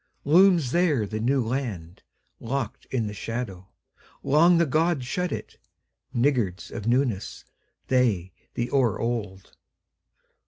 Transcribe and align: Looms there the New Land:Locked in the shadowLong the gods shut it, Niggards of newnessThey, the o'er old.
Looms 0.25 0.71
there 0.71 1.05
the 1.05 1.19
New 1.19 1.45
Land:Locked 1.45 2.85
in 2.89 3.05
the 3.05 3.13
shadowLong 3.13 4.57
the 4.57 4.65
gods 4.65 5.05
shut 5.05 5.31
it, 5.31 5.59
Niggards 6.11 6.71
of 6.71 6.85
newnessThey, 6.85 8.31
the 8.55 8.71
o'er 8.71 8.99
old. 8.99 9.55